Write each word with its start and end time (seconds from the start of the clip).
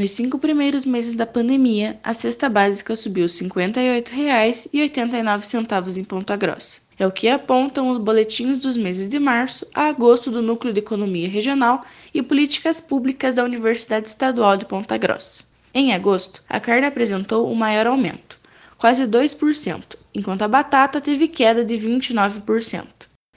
Nos 0.00 0.12
cinco 0.12 0.38
primeiros 0.38 0.86
meses 0.86 1.14
da 1.14 1.26
pandemia, 1.26 2.00
a 2.02 2.14
cesta 2.14 2.48
básica 2.48 2.96
subiu 2.96 3.26
R$ 3.26 3.30
58,89 3.30 5.98
em 5.98 6.04
Ponta 6.04 6.34
Grossa. 6.36 6.80
É 6.98 7.06
o 7.06 7.12
que 7.12 7.28
apontam 7.28 7.90
os 7.90 7.98
boletins 7.98 8.58
dos 8.58 8.78
meses 8.78 9.10
de 9.10 9.18
março 9.18 9.66
a 9.74 9.88
agosto 9.88 10.30
do 10.30 10.40
Núcleo 10.40 10.72
de 10.72 10.78
Economia 10.78 11.28
Regional 11.28 11.84
e 12.14 12.22
Políticas 12.22 12.80
Públicas 12.80 13.34
da 13.34 13.44
Universidade 13.44 14.08
Estadual 14.08 14.56
de 14.56 14.64
Ponta 14.64 14.96
Grossa. 14.96 15.44
Em 15.74 15.92
agosto, 15.92 16.42
a 16.48 16.58
carne 16.58 16.86
apresentou 16.86 17.52
o 17.52 17.54
maior 17.54 17.86
aumento, 17.86 18.38
quase 18.78 19.06
2%, 19.06 19.96
enquanto 20.14 20.40
a 20.40 20.48
batata 20.48 20.98
teve 20.98 21.28
queda 21.28 21.62
de 21.62 21.74
29%. 21.74 22.86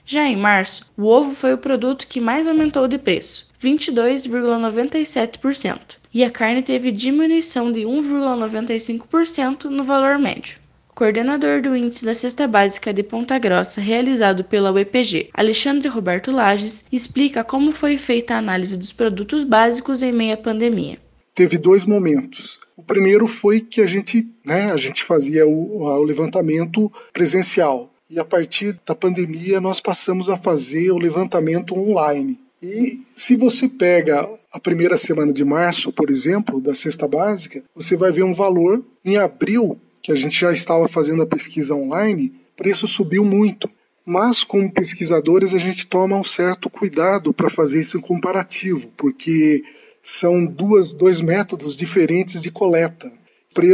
Já 0.06 0.26
em 0.26 0.36
março, 0.36 0.90
o 0.96 1.04
ovo 1.04 1.34
foi 1.34 1.52
o 1.52 1.58
produto 1.58 2.06
que 2.06 2.22
mais 2.22 2.46
aumentou 2.46 2.88
de 2.88 2.96
preço, 2.96 3.48
22,97%, 3.62 6.02
e 6.14 6.22
a 6.22 6.30
carne 6.30 6.62
teve 6.62 6.92
diminuição 6.92 7.72
de 7.72 7.80
1,95% 7.80 9.64
no 9.64 9.82
valor 9.82 10.16
médio. 10.18 10.62
Coordenador 10.94 11.60
do 11.60 11.74
Índice 11.76 12.04
da 12.04 12.14
Cesta 12.14 12.46
Básica 12.46 12.94
de 12.94 13.02
Ponta 13.02 13.36
Grossa, 13.36 13.80
realizado 13.80 14.44
pela 14.44 14.70
UEPG, 14.70 15.30
Alexandre 15.34 15.88
Roberto 15.88 16.30
Lages, 16.30 16.86
explica 16.92 17.42
como 17.42 17.72
foi 17.72 17.98
feita 17.98 18.36
a 18.36 18.38
análise 18.38 18.78
dos 18.78 18.92
produtos 18.92 19.42
básicos 19.42 20.02
em 20.02 20.12
meio 20.12 20.34
à 20.34 20.36
pandemia. 20.36 20.98
Teve 21.34 21.58
dois 21.58 21.84
momentos. 21.84 22.60
O 22.76 22.82
primeiro 22.84 23.26
foi 23.26 23.60
que 23.60 23.80
a 23.80 23.86
gente, 23.86 24.24
né, 24.44 24.70
a 24.70 24.76
gente 24.76 25.02
fazia 25.02 25.44
o, 25.44 25.82
o 25.82 26.04
levantamento 26.04 26.92
presencial 27.12 27.92
e 28.08 28.20
a 28.20 28.24
partir 28.24 28.78
da 28.86 28.94
pandemia 28.94 29.60
nós 29.60 29.80
passamos 29.80 30.30
a 30.30 30.36
fazer 30.36 30.92
o 30.92 30.98
levantamento 30.98 31.74
online. 31.76 32.38
E 32.66 33.02
se 33.14 33.36
você 33.36 33.68
pega 33.68 34.26
a 34.50 34.58
primeira 34.58 34.96
semana 34.96 35.30
de 35.34 35.44
março, 35.44 35.92
por 35.92 36.08
exemplo, 36.08 36.58
da 36.58 36.74
cesta 36.74 37.06
básica, 37.06 37.62
você 37.74 37.94
vai 37.94 38.10
ver 38.10 38.22
um 38.22 38.32
valor. 38.32 38.82
Em 39.04 39.18
abril, 39.18 39.78
que 40.00 40.10
a 40.10 40.14
gente 40.14 40.40
já 40.40 40.50
estava 40.50 40.88
fazendo 40.88 41.20
a 41.20 41.26
pesquisa 41.26 41.74
online, 41.74 42.32
o 42.54 42.56
preço 42.56 42.88
subiu 42.88 43.22
muito. 43.22 43.68
Mas, 44.06 44.44
como 44.44 44.72
pesquisadores, 44.72 45.52
a 45.52 45.58
gente 45.58 45.86
toma 45.86 46.16
um 46.16 46.24
certo 46.24 46.70
cuidado 46.70 47.34
para 47.34 47.50
fazer 47.50 47.80
esse 47.80 47.98
comparativo, 48.00 48.88
porque 48.96 49.62
são 50.02 50.46
duas, 50.46 50.94
dois 50.94 51.20
métodos 51.20 51.76
diferentes 51.76 52.40
de 52.40 52.50
coleta. 52.50 53.12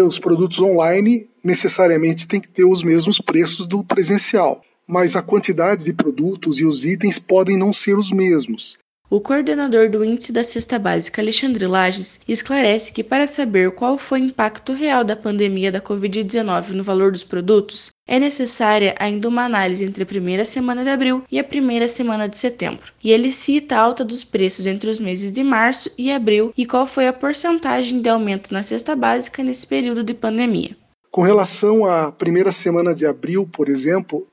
Os 0.04 0.18
produtos 0.18 0.60
online 0.60 1.28
necessariamente 1.44 2.26
têm 2.26 2.40
que 2.40 2.48
ter 2.48 2.64
os 2.64 2.82
mesmos 2.82 3.20
preços 3.20 3.68
do 3.68 3.84
presencial 3.84 4.60
mas 4.90 5.14
a 5.14 5.22
quantidade 5.22 5.84
de 5.84 5.92
produtos 5.92 6.58
e 6.58 6.64
os 6.64 6.84
itens 6.84 7.16
podem 7.16 7.56
não 7.56 7.72
ser 7.72 7.96
os 7.96 8.10
mesmos. 8.10 8.76
O 9.08 9.20
coordenador 9.20 9.90
do 9.90 10.04
Índice 10.04 10.32
da 10.32 10.44
Cesta 10.44 10.78
Básica, 10.78 11.20
Alexandre 11.20 11.66
Lages, 11.66 12.20
esclarece 12.28 12.92
que 12.92 13.02
para 13.02 13.26
saber 13.26 13.72
qual 13.72 13.98
foi 13.98 14.20
o 14.20 14.24
impacto 14.24 14.72
real 14.72 15.02
da 15.02 15.16
pandemia 15.16 15.72
da 15.72 15.80
Covid-19 15.80 16.70
no 16.70 16.84
valor 16.84 17.10
dos 17.10 17.24
produtos, 17.24 17.90
é 18.06 18.20
necessária 18.20 18.94
ainda 19.00 19.28
uma 19.28 19.44
análise 19.44 19.84
entre 19.84 20.04
a 20.04 20.06
primeira 20.06 20.44
semana 20.44 20.84
de 20.84 20.90
abril 20.90 21.24
e 21.28 21.40
a 21.40 21.44
primeira 21.44 21.88
semana 21.88 22.28
de 22.28 22.36
setembro. 22.36 22.92
E 23.02 23.10
ele 23.10 23.32
cita 23.32 23.74
a 23.74 23.80
alta 23.80 24.04
dos 24.04 24.22
preços 24.22 24.64
entre 24.64 24.88
os 24.88 25.00
meses 25.00 25.32
de 25.32 25.42
março 25.42 25.90
e 25.98 26.12
abril 26.12 26.52
e 26.56 26.64
qual 26.64 26.86
foi 26.86 27.08
a 27.08 27.12
porcentagem 27.12 28.00
de 28.00 28.08
aumento 28.08 28.52
na 28.52 28.62
cesta 28.62 28.94
básica 28.94 29.42
nesse 29.42 29.66
período 29.66 30.04
de 30.04 30.14
pandemia. 30.14 30.76
Com 31.10 31.22
relação 31.22 31.84
à 31.84 32.12
primeira 32.12 32.52
semana 32.52 32.94
de 32.94 33.04
abril, 33.04 33.48
por 33.50 33.68
exemplo, 33.68 34.28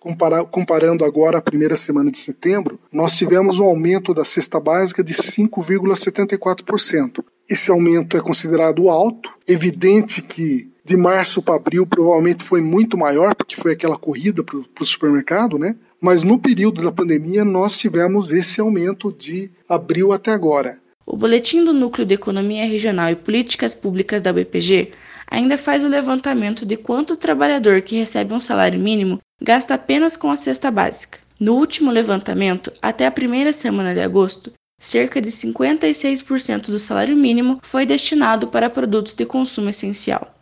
comparando 0.51 1.03
agora 1.03 1.39
a 1.39 1.41
primeira 1.41 1.75
semana 1.75 2.11
de 2.11 2.19
setembro, 2.19 2.79
nós 2.93 3.17
tivemos 3.17 3.57
um 3.57 3.65
aumento 3.65 4.13
da 4.13 4.23
cesta 4.23 4.59
básica 4.59 5.03
de 5.03 5.15
5,74%. 5.15 7.25
Esse 7.49 7.71
aumento 7.71 8.15
é 8.15 8.21
considerado 8.21 8.89
alto, 8.89 9.31
evidente 9.47 10.21
que 10.21 10.69
de 10.85 10.95
março 10.95 11.41
para 11.41 11.55
abril 11.55 11.87
provavelmente 11.87 12.43
foi 12.43 12.61
muito 12.61 12.95
maior, 12.95 13.33
porque 13.33 13.55
foi 13.55 13.73
aquela 13.73 13.97
corrida 13.97 14.43
para 14.43 14.57
o 14.57 14.85
supermercado, 14.85 15.57
né? 15.57 15.75
Mas 15.99 16.21
no 16.21 16.37
período 16.37 16.83
da 16.83 16.91
pandemia 16.91 17.43
nós 17.43 17.75
tivemos 17.75 18.31
esse 18.31 18.61
aumento 18.61 19.11
de 19.11 19.49
abril 19.67 20.11
até 20.11 20.29
agora. 20.31 20.77
O 21.05 21.17
Boletim 21.17 21.65
do 21.65 21.73
Núcleo 21.73 22.05
de 22.05 22.13
Economia 22.13 22.67
Regional 22.67 23.09
e 23.09 23.15
Políticas 23.15 23.73
Públicas 23.73 24.21
da 24.21 24.31
UEPG 24.31 24.91
ainda 25.29 25.57
faz 25.57 25.83
o 25.83 25.87
levantamento 25.87 26.65
de 26.65 26.77
quanto 26.77 27.13
o 27.13 27.17
trabalhador 27.17 27.81
que 27.81 27.97
recebe 27.97 28.33
um 28.33 28.39
salário 28.39 28.79
mínimo 28.79 29.19
gasta 29.41 29.75
apenas 29.75 30.15
com 30.17 30.31
a 30.31 30.35
cesta 30.35 30.71
básica. 30.71 31.19
No 31.39 31.55
último 31.55 31.91
levantamento, 31.91 32.71
até 32.81 33.05
a 33.05 33.11
primeira 33.11 33.53
semana 33.53 33.93
de 33.93 33.99
agosto, 33.99 34.51
cerca 34.79 35.21
de 35.21 35.29
56% 35.29 36.67
do 36.67 36.79
salário 36.79 37.15
mínimo 37.15 37.59
foi 37.61 37.85
destinado 37.85 38.47
para 38.47 38.69
produtos 38.69 39.13
de 39.13 39.25
consumo 39.25 39.69
essencial. 39.69 40.33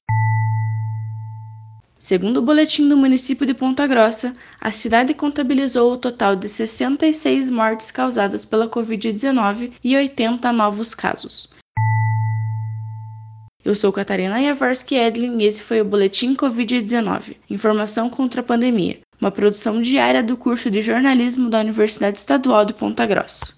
Segundo 1.97 2.37
o 2.37 2.41
boletim 2.41 2.87
do 2.87 2.95
município 2.95 3.47
de 3.47 3.53
Ponta 3.53 3.87
Grossa, 3.87 4.35
a 4.61 4.71
cidade 4.71 5.13
contabilizou 5.13 5.93
o 5.93 5.97
total 5.97 6.35
de 6.35 6.47
66 6.47 7.49
mortes 7.49 7.89
causadas 7.89 8.45
pela 8.45 8.69
Covid-19 8.69 9.73
e 9.83 9.95
80 9.95 10.53
novos 10.53 10.93
casos. 10.93 11.49
Eu 13.65 13.73
sou 13.73 13.91
Catarina 13.91 14.39
Jaworski 14.39 14.93
Edlin 14.93 15.39
e 15.41 15.45
esse 15.45 15.63
foi 15.63 15.81
o 15.81 15.85
Boletim 15.85 16.35
Covid-19 16.35 17.35
Informação 17.49 18.11
contra 18.11 18.41
a 18.41 18.43
Pandemia, 18.43 18.99
uma 19.19 19.31
produção 19.31 19.81
diária 19.81 20.21
do 20.21 20.37
curso 20.37 20.69
de 20.69 20.83
jornalismo 20.83 21.49
da 21.49 21.61
Universidade 21.61 22.19
Estadual 22.19 22.63
de 22.63 22.75
Ponta 22.75 23.07
Grossa. 23.07 23.54